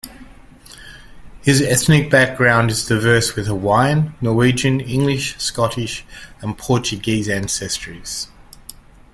His 1.43 1.61
ethnic 1.61 2.09
background 2.09 2.71
is 2.71 2.87
diverse 2.87 3.35
with 3.35 3.45
Hawaiian, 3.45 4.15
Norwegian, 4.19 4.79
English, 4.79 5.37
Scottish, 5.37 6.03
and 6.41 6.57
Portuguese 6.57 7.27
ancestries. 7.27 8.27